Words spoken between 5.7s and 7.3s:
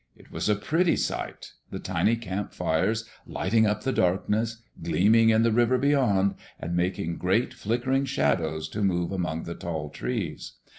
beyond, and making